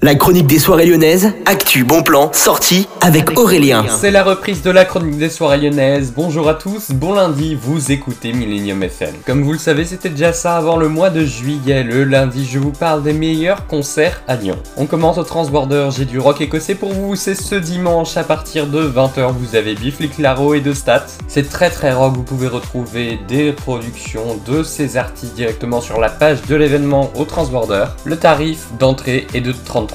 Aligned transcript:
La 0.00 0.14
chronique 0.14 0.46
des 0.46 0.60
soirées 0.60 0.86
lyonnaises, 0.86 1.32
actu, 1.44 1.82
bon 1.82 2.04
plan, 2.04 2.30
sortie 2.32 2.86
avec 3.00 3.36
Aurélien. 3.36 3.84
C'est 3.88 4.12
la 4.12 4.22
reprise 4.22 4.62
de 4.62 4.70
la 4.70 4.84
chronique 4.84 5.18
des 5.18 5.28
soirées 5.28 5.58
lyonnaises. 5.58 6.12
Bonjour 6.14 6.48
à 6.48 6.54
tous, 6.54 6.92
bon 6.92 7.14
lundi, 7.14 7.58
vous 7.60 7.90
écoutez 7.90 8.32
Millennium 8.32 8.80
FM. 8.80 9.12
Comme 9.26 9.42
vous 9.42 9.54
le 9.54 9.58
savez, 9.58 9.84
c'était 9.84 10.08
déjà 10.08 10.32
ça 10.32 10.56
avant 10.56 10.76
le 10.76 10.88
mois 10.88 11.10
de 11.10 11.24
juillet. 11.24 11.82
Le 11.82 12.04
lundi, 12.04 12.48
je 12.48 12.60
vous 12.60 12.70
parle 12.70 13.02
des 13.02 13.12
meilleurs 13.12 13.66
concerts 13.66 14.22
à 14.28 14.36
Lyon. 14.36 14.56
On 14.76 14.86
commence 14.86 15.18
au 15.18 15.24
Transborder, 15.24 15.88
j'ai 15.90 16.04
du 16.04 16.20
rock 16.20 16.40
écossais 16.40 16.76
pour 16.76 16.92
vous. 16.92 17.16
C'est 17.16 17.34
ce 17.34 17.56
dimanche 17.56 18.16
à 18.16 18.22
partir 18.22 18.68
de 18.68 18.88
20h. 18.88 19.32
Vous 19.32 19.56
avez 19.56 19.74
Biff 19.74 19.98
Claro 20.14 20.54
et 20.54 20.60
de 20.60 20.74
Stats. 20.74 21.06
C'est 21.26 21.50
très 21.50 21.70
très 21.70 21.92
rock, 21.92 22.14
vous 22.14 22.22
pouvez 22.22 22.46
retrouver 22.46 23.18
des 23.26 23.50
productions 23.50 24.38
de 24.46 24.62
ces 24.62 24.96
artistes 24.96 25.34
directement 25.34 25.80
sur 25.80 25.98
la 25.98 26.08
page 26.08 26.42
de 26.42 26.54
l'événement 26.54 27.10
au 27.16 27.24
Transborder. 27.24 27.86
Le 28.04 28.16
tarif 28.16 28.68
d'entrée 28.78 29.26
est 29.34 29.40
de 29.40 29.50
30 29.50 29.87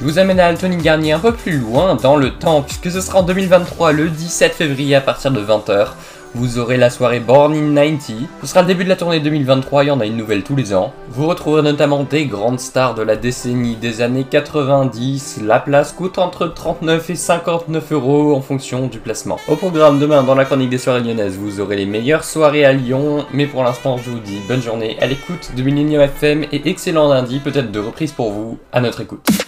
je 0.00 0.04
vous 0.04 0.18
amène 0.18 0.40
à 0.40 0.50
Anthony 0.50 0.76
Garnier 0.76 1.12
un 1.12 1.18
peu 1.18 1.32
plus 1.32 1.58
loin 1.58 1.96
dans 1.96 2.16
le 2.16 2.30
temps, 2.30 2.62
puisque 2.62 2.90
ce 2.90 3.00
sera 3.00 3.20
en 3.20 3.22
2023, 3.22 3.92
le 3.92 4.08
17 4.08 4.52
février 4.52 4.94
à 4.94 5.00
partir 5.00 5.30
de 5.30 5.40
20h. 5.40 5.88
Vous 6.34 6.58
aurez 6.58 6.76
la 6.76 6.90
soirée 6.90 7.20
Born 7.20 7.54
in 7.54 7.74
90. 7.74 8.26
Ce 8.42 8.46
sera 8.46 8.60
le 8.60 8.66
début 8.66 8.84
de 8.84 8.88
la 8.88 8.96
tournée 8.96 9.20
2023, 9.20 9.84
il 9.84 9.86
y 9.86 9.90
en 9.90 10.00
a 10.00 10.06
une 10.06 10.16
nouvelle 10.16 10.42
tous 10.42 10.56
les 10.56 10.74
ans. 10.74 10.92
Vous 11.08 11.26
retrouverez 11.26 11.62
notamment 11.62 12.04
des 12.04 12.26
grandes 12.26 12.60
stars 12.60 12.94
de 12.94 13.02
la 13.02 13.16
décennie 13.16 13.76
des 13.76 14.02
années 14.02 14.26
90. 14.28 15.40
La 15.44 15.58
place 15.58 15.92
coûte 15.92 16.18
entre 16.18 16.46
39 16.46 17.10
et 17.10 17.14
59 17.14 17.92
euros 17.92 18.34
en 18.36 18.42
fonction 18.42 18.86
du 18.86 18.98
placement. 18.98 19.38
Au 19.48 19.56
programme 19.56 19.98
demain 19.98 20.22
dans 20.22 20.34
la 20.34 20.44
chronique 20.44 20.70
des 20.70 20.78
soirées 20.78 21.00
lyonnaises, 21.00 21.36
vous 21.36 21.60
aurez 21.60 21.76
les 21.76 21.86
meilleures 21.86 22.24
soirées 22.24 22.64
à 22.64 22.72
Lyon. 22.72 23.24
Mais 23.32 23.46
pour 23.46 23.64
l'instant, 23.64 23.96
je 23.96 24.10
vous 24.10 24.20
dis 24.20 24.38
bonne 24.46 24.62
journée 24.62 24.98
à 25.00 25.06
l'écoute 25.06 25.52
de 25.56 25.62
Millennium 25.62 26.02
FM 26.02 26.44
et 26.52 26.68
excellent 26.68 27.08
lundi, 27.08 27.38
peut-être 27.38 27.72
de 27.72 27.80
reprise 27.80 28.12
pour 28.12 28.30
vous, 28.32 28.58
à 28.72 28.80
notre 28.80 29.00
écoute. 29.00 29.47